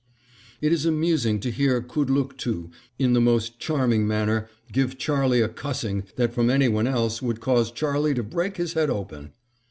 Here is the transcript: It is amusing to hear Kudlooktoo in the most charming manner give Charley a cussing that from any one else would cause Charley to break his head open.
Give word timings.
It 0.61 0.73
is 0.73 0.87
amusing 0.87 1.39
to 1.41 1.51
hear 1.51 1.79
Kudlooktoo 1.79 2.71
in 2.97 3.13
the 3.13 3.21
most 3.21 3.59
charming 3.59 4.07
manner 4.07 4.49
give 4.71 4.97
Charley 4.97 5.41
a 5.41 5.47
cussing 5.47 6.05
that 6.15 6.33
from 6.33 6.49
any 6.49 6.67
one 6.69 6.87
else 6.87 7.21
would 7.21 7.39
cause 7.39 7.69
Charley 7.69 8.15
to 8.15 8.23
break 8.23 8.57
his 8.57 8.73
head 8.73 8.89
open. 8.89 9.33